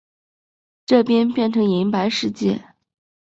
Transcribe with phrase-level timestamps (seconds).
[0.87, 2.65] 这边变成银白世界